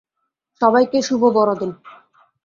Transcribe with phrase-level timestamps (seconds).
[0.61, 1.71] সবাইকে শুভ বড়দিন।